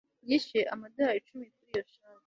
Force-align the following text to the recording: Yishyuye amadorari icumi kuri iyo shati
Yishyuye 0.29 0.65
amadorari 0.73 1.17
icumi 1.21 1.45
kuri 1.55 1.69
iyo 1.71 1.83
shati 1.91 2.07